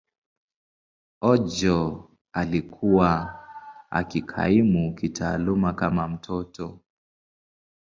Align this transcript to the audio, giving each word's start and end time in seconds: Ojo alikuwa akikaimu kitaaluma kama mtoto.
Ojo 1.21 2.09
alikuwa 2.33 3.39
akikaimu 3.89 4.95
kitaaluma 4.95 5.73
kama 5.73 6.07
mtoto. 6.07 6.79